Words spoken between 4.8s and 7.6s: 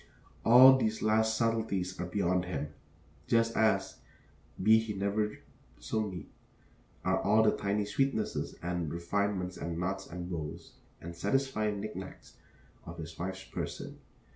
never so neat, are all the